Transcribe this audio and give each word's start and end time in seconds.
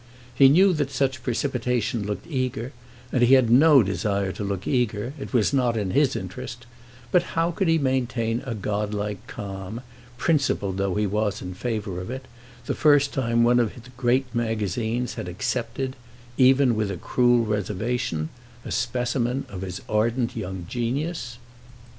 He 0.33 0.49
knew 0.49 0.73
that 0.73 0.89
such 0.89 1.21
precipitation 1.21 2.07
looked 2.07 2.25
eager, 2.27 2.71
and 3.11 3.21
he 3.21 3.35
had 3.35 3.51
no 3.51 3.83
desire 3.83 4.31
to 4.31 4.43
look 4.43 4.65
eager—it 4.67 5.31
was 5.31 5.53
not 5.53 5.77
in 5.77 5.91
his 5.91 6.15
interest; 6.15 6.65
but 7.11 7.21
how 7.37 7.51
could 7.51 7.67
he 7.67 7.77
maintain 7.77 8.41
a 8.43 8.55
godlike 8.55 9.27
calm, 9.27 9.81
principled 10.17 10.77
though 10.77 10.95
he 10.95 11.05
was 11.05 11.39
in 11.39 11.53
favour 11.53 12.01
of 12.01 12.09
it, 12.09 12.25
the 12.65 12.73
first 12.73 13.13
time 13.13 13.43
one 13.43 13.59
of 13.59 13.75
the 13.83 13.91
great 13.91 14.25
magazines 14.33 15.13
had 15.13 15.27
accepted, 15.27 15.95
even 16.35 16.75
with 16.75 16.89
a 16.89 16.97
cruel 16.97 17.45
reservation, 17.45 18.29
a 18.65 18.71
specimen 18.71 19.45
of 19.49 19.61
his 19.61 19.81
ardent 19.87 20.35
young 20.35 20.65
genius? 20.67 21.37